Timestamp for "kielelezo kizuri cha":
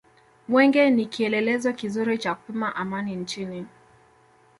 1.05-2.35